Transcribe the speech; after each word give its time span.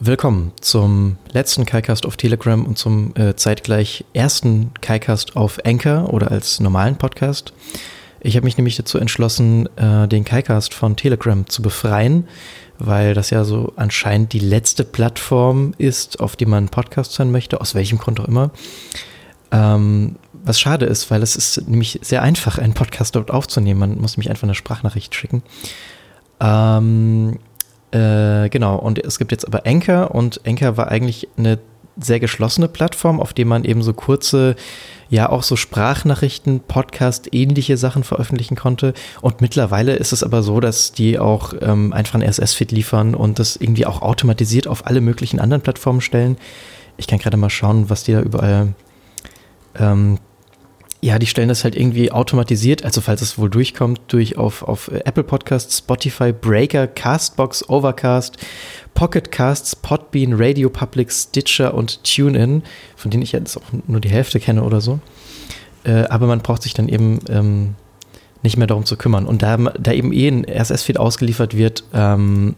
Willkommen 0.00 0.52
zum 0.60 1.16
letzten 1.32 1.66
KaiCast 1.66 2.06
auf 2.06 2.16
Telegram 2.16 2.64
und 2.64 2.78
zum 2.78 3.16
äh, 3.16 3.34
zeitgleich 3.34 4.04
ersten 4.14 4.70
KaiCast 4.80 5.34
auf 5.34 5.58
Anchor 5.66 6.14
oder 6.14 6.30
als 6.30 6.60
normalen 6.60 6.94
Podcast. 6.94 7.52
Ich 8.20 8.36
habe 8.36 8.44
mich 8.44 8.56
nämlich 8.56 8.76
dazu 8.76 8.98
entschlossen, 8.98 9.68
äh, 9.74 10.06
den 10.06 10.24
KaiCast 10.24 10.72
von 10.72 10.94
Telegram 10.94 11.48
zu 11.48 11.62
befreien, 11.62 12.28
weil 12.78 13.12
das 13.12 13.30
ja 13.30 13.42
so 13.42 13.72
anscheinend 13.74 14.32
die 14.32 14.38
letzte 14.38 14.84
Plattform 14.84 15.74
ist, 15.78 16.20
auf 16.20 16.36
die 16.36 16.46
man 16.46 16.68
Podcast 16.68 17.18
hören 17.18 17.32
möchte, 17.32 17.60
aus 17.60 17.74
welchem 17.74 17.98
Grund 17.98 18.20
auch 18.20 18.28
immer. 18.28 18.52
Ähm, 19.50 20.14
was 20.32 20.60
schade 20.60 20.86
ist, 20.86 21.10
weil 21.10 21.24
es 21.24 21.34
ist 21.34 21.68
nämlich 21.68 21.98
sehr 22.02 22.22
einfach, 22.22 22.58
einen 22.58 22.74
Podcast 22.74 23.16
dort 23.16 23.32
aufzunehmen. 23.32 23.80
Man 23.80 24.00
muss 24.00 24.16
mich 24.16 24.30
einfach 24.30 24.44
eine 24.44 24.54
Sprachnachricht 24.54 25.12
schicken. 25.16 25.42
Ähm, 26.38 27.40
äh, 27.90 28.48
genau, 28.48 28.76
und 28.76 28.98
es 28.98 29.18
gibt 29.18 29.32
jetzt 29.32 29.46
aber 29.46 29.66
Anchor 29.66 30.14
und 30.14 30.40
Anchor 30.46 30.76
war 30.76 30.88
eigentlich 30.88 31.28
eine 31.36 31.58
sehr 32.00 32.20
geschlossene 32.20 32.68
Plattform, 32.68 33.20
auf 33.20 33.32
der 33.32 33.46
man 33.46 33.64
eben 33.64 33.82
so 33.82 33.92
kurze, 33.92 34.56
ja 35.08 35.28
auch 35.28 35.42
so 35.42 35.56
Sprachnachrichten, 35.56 36.60
Podcast, 36.60 37.32
ähnliche 37.32 37.76
Sachen 37.76 38.04
veröffentlichen 38.04 38.56
konnte. 38.56 38.94
Und 39.20 39.40
mittlerweile 39.40 39.96
ist 39.96 40.12
es 40.12 40.22
aber 40.22 40.42
so, 40.42 40.60
dass 40.60 40.92
die 40.92 41.18
auch 41.18 41.54
ähm, 41.60 41.92
einfach 41.92 42.14
ein 42.14 42.22
RSS-Feed 42.22 42.72
liefern 42.72 43.14
und 43.14 43.38
das 43.38 43.56
irgendwie 43.56 43.86
auch 43.86 44.02
automatisiert 44.02 44.68
auf 44.68 44.86
alle 44.86 45.00
möglichen 45.00 45.40
anderen 45.40 45.62
Plattformen 45.62 46.00
stellen. 46.00 46.36
Ich 46.98 47.06
kann 47.06 47.18
gerade 47.18 47.36
mal 47.36 47.50
schauen, 47.50 47.90
was 47.90 48.04
die 48.04 48.12
da 48.12 48.20
überall 48.20 48.74
ähm, 49.78 50.18
ja, 51.00 51.18
die 51.18 51.26
stellen 51.26 51.48
das 51.48 51.62
halt 51.62 51.76
irgendwie 51.76 52.10
automatisiert, 52.10 52.84
also 52.84 53.00
falls 53.00 53.22
es 53.22 53.38
wohl 53.38 53.48
durchkommt, 53.48 54.00
durch 54.08 54.36
auf, 54.36 54.62
auf 54.62 54.88
Apple 54.88 55.22
Podcasts, 55.22 55.78
Spotify, 55.78 56.32
Breaker, 56.32 56.88
Castbox, 56.88 57.68
Overcast, 57.68 58.36
Pocket 58.94 59.30
Casts, 59.30 59.76
Podbean, 59.76 60.32
Radio 60.34 60.68
Public, 60.68 61.12
Stitcher 61.12 61.74
und 61.74 62.02
TuneIn, 62.02 62.64
von 62.96 63.10
denen 63.12 63.22
ich 63.22 63.30
jetzt 63.30 63.56
auch 63.56 63.62
nur 63.86 64.00
die 64.00 64.10
Hälfte 64.10 64.40
kenne 64.40 64.64
oder 64.64 64.80
so. 64.80 64.98
Äh, 65.84 66.04
aber 66.08 66.26
man 66.26 66.40
braucht 66.40 66.62
sich 66.62 66.74
dann 66.74 66.88
eben 66.88 67.20
ähm, 67.28 67.76
nicht 68.42 68.56
mehr 68.56 68.66
darum 68.66 68.84
zu 68.84 68.96
kümmern. 68.96 69.26
Und 69.26 69.42
da, 69.42 69.56
da 69.56 69.92
eben 69.92 70.12
eh 70.12 70.26
ein 70.26 70.44
RSS-Feed 70.44 70.98
ausgeliefert 70.98 71.56
wird, 71.56 71.84
ähm, 71.92 72.56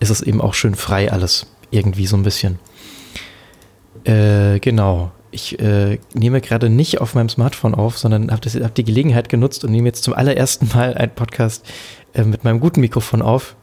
ist 0.00 0.10
es 0.10 0.22
eben 0.22 0.40
auch 0.40 0.54
schön 0.54 0.74
frei 0.74 1.12
alles. 1.12 1.46
Irgendwie 1.70 2.06
so 2.06 2.16
ein 2.16 2.22
bisschen. 2.22 2.58
Äh, 4.04 4.60
genau 4.60 5.12
ich 5.34 5.58
äh, 5.58 5.98
nehme 6.14 6.40
gerade 6.40 6.70
nicht 6.70 7.00
auf 7.00 7.14
meinem 7.14 7.28
Smartphone 7.28 7.74
auf, 7.74 7.98
sondern 7.98 8.30
habe 8.30 8.48
hab 8.48 8.74
die 8.74 8.84
Gelegenheit 8.84 9.28
genutzt 9.28 9.64
und 9.64 9.72
nehme 9.72 9.88
jetzt 9.88 10.04
zum 10.04 10.14
allerersten 10.14 10.68
Mal 10.74 10.94
einen 10.94 11.14
Podcast 11.14 11.66
äh, 12.14 12.22
mit 12.22 12.44
meinem 12.44 12.60
guten 12.60 12.80
Mikrofon 12.80 13.20
auf. 13.20 13.56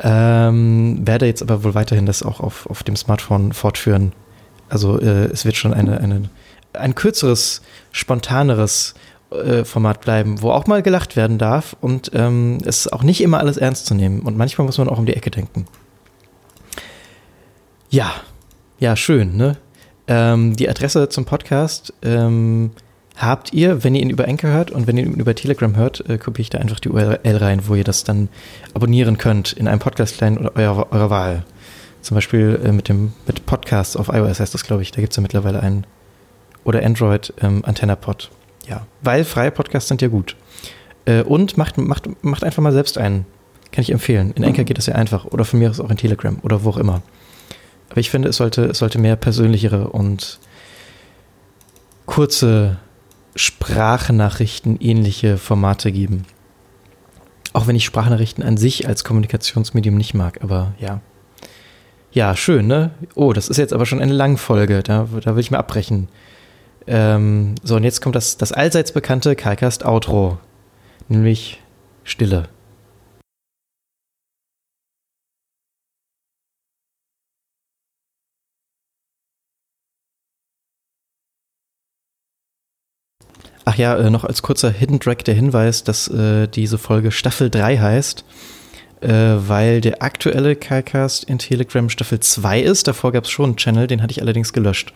Ähm, 0.00 1.06
werde 1.06 1.26
jetzt 1.26 1.42
aber 1.42 1.64
wohl 1.64 1.74
weiterhin 1.74 2.06
das 2.06 2.22
auch 2.22 2.40
auf, 2.40 2.66
auf 2.66 2.82
dem 2.82 2.96
Smartphone 2.96 3.52
fortführen. 3.52 4.12
Also 4.68 5.00
äh, 5.00 5.26
es 5.26 5.44
wird 5.44 5.56
schon 5.56 5.74
eine, 5.74 6.00
eine, 6.00 6.30
ein 6.72 6.94
kürzeres, 6.94 7.62
spontaneres 7.92 8.94
äh, 9.30 9.64
Format 9.64 10.00
bleiben, 10.00 10.40
wo 10.40 10.52
auch 10.52 10.66
mal 10.66 10.82
gelacht 10.82 11.16
werden 11.16 11.36
darf 11.36 11.76
und 11.80 12.12
ähm, 12.14 12.58
es 12.64 12.86
ist 12.86 12.92
auch 12.92 13.02
nicht 13.02 13.20
immer 13.20 13.40
alles 13.40 13.56
ernst 13.56 13.86
zu 13.86 13.94
nehmen. 13.94 14.20
Und 14.20 14.36
manchmal 14.36 14.66
muss 14.66 14.78
man 14.78 14.88
auch 14.88 14.98
um 14.98 15.06
die 15.06 15.14
Ecke 15.14 15.30
denken. 15.30 15.66
Ja, 17.90 18.12
ja, 18.78 18.96
schön, 18.96 19.36
ne? 19.36 19.56
Ähm, 20.08 20.56
die 20.56 20.68
Adresse 20.68 21.10
zum 21.10 21.26
Podcast 21.26 21.92
ähm, 22.02 22.70
habt 23.16 23.52
ihr, 23.52 23.84
wenn 23.84 23.94
ihr 23.94 24.00
ihn 24.00 24.10
über 24.10 24.26
Anchor 24.26 24.50
hört 24.50 24.70
und 24.70 24.86
wenn 24.86 24.96
ihr 24.96 25.04
ihn 25.04 25.14
über 25.14 25.34
Telegram 25.34 25.76
hört, 25.76 26.08
äh, 26.08 26.16
kopiere 26.16 26.42
ich 26.42 26.50
da 26.50 26.58
einfach 26.58 26.80
die 26.80 26.88
URL 26.88 27.36
rein, 27.36 27.68
wo 27.68 27.74
ihr 27.74 27.84
das 27.84 28.04
dann 28.04 28.30
abonnieren 28.74 29.18
könnt 29.18 29.52
in 29.52 29.68
einem 29.68 29.80
Podcast-Client 29.80 30.40
oder 30.40 30.56
eurer, 30.56 30.92
eurer 30.92 31.10
Wahl. 31.10 31.44
Zum 32.00 32.14
Beispiel 32.14 32.58
äh, 32.64 32.72
mit 32.72 32.88
dem 32.88 33.12
mit 33.26 33.44
Podcasts 33.44 33.96
auf 33.96 34.08
iOS 34.08 34.40
heißt 34.40 34.54
das, 34.54 34.64
glaube 34.64 34.82
ich. 34.82 34.92
Da 34.92 35.02
gibt 35.02 35.12
es 35.12 35.16
ja 35.16 35.22
mittlerweile 35.22 35.60
einen. 35.60 35.84
Oder 36.64 36.84
Android 36.84 37.34
ähm, 37.42 37.64
AntennaPod. 37.64 38.30
Ja, 38.66 38.86
weil 39.02 39.24
freie 39.24 39.50
Podcasts 39.50 39.88
sind 39.88 40.00
ja 40.00 40.08
gut. 40.08 40.36
Äh, 41.04 41.22
und 41.22 41.56
macht, 41.58 41.76
macht, 41.76 42.08
macht 42.22 42.44
einfach 42.44 42.62
mal 42.62 42.72
selbst 42.72 42.96
einen. 42.96 43.26
Kann 43.72 43.82
ich 43.82 43.90
empfehlen. 43.90 44.32
In 44.32 44.44
Anchor 44.44 44.64
geht 44.64 44.78
das 44.78 44.86
ja 44.86 44.94
einfach. 44.94 45.26
Oder 45.26 45.44
von 45.44 45.58
mir 45.58 45.68
aus 45.70 45.80
auch 45.80 45.90
in 45.90 45.98
Telegram 45.98 46.38
oder 46.42 46.64
wo 46.64 46.70
auch 46.70 46.76
immer. 46.78 47.02
Aber 47.90 48.00
ich 48.00 48.10
finde, 48.10 48.28
es 48.28 48.36
sollte, 48.36 48.66
es 48.66 48.78
sollte 48.78 48.98
mehr 48.98 49.16
persönlichere 49.16 49.88
und 49.88 50.38
kurze 52.06 52.78
Sprachnachrichten 53.36 54.78
ähnliche 54.80 55.38
Formate 55.38 55.92
geben. 55.92 56.24
Auch 57.52 57.66
wenn 57.66 57.76
ich 57.76 57.84
Sprachnachrichten 57.84 58.44
an 58.44 58.56
sich 58.56 58.88
als 58.88 59.04
Kommunikationsmedium 59.04 59.96
nicht 59.96 60.14
mag, 60.14 60.42
aber 60.42 60.74
ja. 60.78 61.00
Ja, 62.10 62.34
schön, 62.36 62.66
ne? 62.66 62.90
Oh, 63.14 63.32
das 63.32 63.48
ist 63.48 63.58
jetzt 63.58 63.72
aber 63.72 63.86
schon 63.86 64.00
eine 64.00 64.12
Langfolge, 64.12 64.82
da, 64.82 65.08
da 65.22 65.34
will 65.34 65.40
ich 65.40 65.50
mal 65.50 65.58
abbrechen. 65.58 66.08
Ähm, 66.86 67.54
so, 67.62 67.76
und 67.76 67.84
jetzt 67.84 68.00
kommt 68.00 68.16
das, 68.16 68.38
das 68.38 68.52
allseits 68.52 68.92
bekannte 68.92 69.36
Kalkast 69.36 69.84
Outro, 69.84 70.38
nämlich 71.08 71.60
Stille. 72.04 72.48
Ach 83.68 83.76
ja, 83.76 83.98
äh, 83.98 84.08
noch 84.08 84.24
als 84.24 84.40
kurzer 84.40 84.70
Hidden 84.70 84.98
Track 84.98 85.26
der 85.26 85.34
Hinweis, 85.34 85.84
dass 85.84 86.08
äh, 86.08 86.48
diese 86.48 86.78
Folge 86.78 87.12
Staffel 87.12 87.50
3 87.50 87.76
heißt, 87.76 88.24
äh, 89.02 89.08
weil 89.10 89.82
der 89.82 90.02
aktuelle 90.02 90.56
Calcast 90.56 91.24
in 91.24 91.38
Telegram 91.38 91.90
Staffel 91.90 92.18
2 92.18 92.62
ist. 92.62 92.88
Davor 92.88 93.12
gab 93.12 93.24
es 93.24 93.30
schon 93.30 93.44
einen 93.44 93.56
Channel, 93.56 93.86
den 93.86 94.00
hatte 94.00 94.12
ich 94.12 94.22
allerdings 94.22 94.54
gelöscht. 94.54 94.94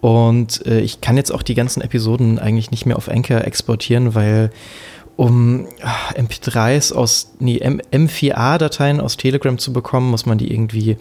Und 0.00 0.64
äh, 0.66 0.78
ich 0.78 1.00
kann 1.00 1.16
jetzt 1.16 1.32
auch 1.32 1.42
die 1.42 1.56
ganzen 1.56 1.80
Episoden 1.80 2.38
eigentlich 2.38 2.70
nicht 2.70 2.86
mehr 2.86 2.96
auf 2.96 3.08
Anchor 3.08 3.44
exportieren, 3.44 4.14
weil 4.14 4.52
um 5.16 5.66
ach, 5.82 6.14
MP3s 6.14 6.94
aus, 6.94 7.32
nee, 7.40 7.58
M4A-Dateien 7.60 9.00
aus 9.00 9.16
Telegram 9.16 9.58
zu 9.58 9.72
bekommen, 9.72 10.12
muss 10.12 10.26
man 10.26 10.38
die 10.38 10.52
irgendwie 10.54 10.96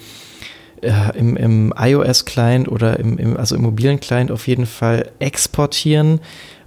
äh, 0.86 1.18
im, 1.18 1.36
im 1.36 1.74
iOS-Client 1.78 2.68
oder 2.68 3.00
im, 3.00 3.18
im, 3.18 3.38
also 3.38 3.56
im 3.56 3.64
mobilen 3.64 4.00
Client 4.00 4.32
auf 4.32 4.48
jeden 4.48 4.66
Fall 4.66 5.12
exportieren 5.20 6.20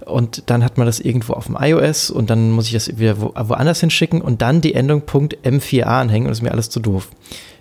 und 0.05 0.49
dann 0.49 0.63
hat 0.63 0.77
man 0.77 0.87
das 0.87 0.99
irgendwo 0.99 1.33
auf 1.33 1.45
dem 1.45 1.57
iOS 1.59 2.09
und 2.09 2.29
dann 2.29 2.51
muss 2.51 2.67
ich 2.67 2.73
das 2.73 2.97
wieder 2.97 3.21
wo, 3.21 3.33
woanders 3.35 3.79
hinschicken 3.79 4.21
und 4.21 4.41
dann 4.41 4.61
die 4.61 4.73
Endung 4.73 5.01
.m4a 5.01 5.83
anhängen 5.83 6.27
und 6.27 6.31
das 6.31 6.39
ist 6.39 6.43
mir 6.43 6.51
alles 6.51 6.69
zu 6.69 6.79
doof. 6.79 7.09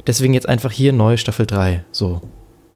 Deswegen 0.06 0.34
jetzt 0.34 0.48
einfach 0.48 0.72
hier 0.72 0.92
neu 0.92 1.16
Staffel 1.16 1.46
3. 1.46 1.84
So, 1.92 2.22